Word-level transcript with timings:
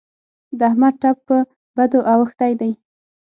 د 0.57 0.59
احمد 0.69 0.93
ټپ 1.01 1.17
په 1.27 1.37
بدو 1.75 1.99
اوښتی 2.13 2.51
دی. 2.59 2.71